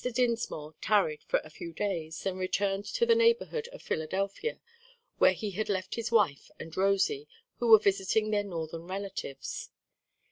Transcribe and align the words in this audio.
Dinsmore 0.11 0.73
tarried 0.81 1.21
for 1.27 1.39
a 1.43 1.51
few 1.51 1.73
days, 1.73 2.23
then 2.23 2.35
returned 2.37 2.85
to 2.85 3.05
the 3.05 3.13
neighborhood 3.13 3.67
of 3.67 3.83
Philadelphia, 3.83 4.59
where 5.19 5.33
he 5.33 5.51
had 5.51 5.69
left 5.69 5.93
his 5.93 6.11
wife 6.11 6.49
and 6.59 6.75
Rosie, 6.75 7.27
who 7.59 7.67
were 7.67 7.77
visiting 7.77 8.31
their 8.31 8.43
northern 8.43 8.87
relatives. 8.87 9.69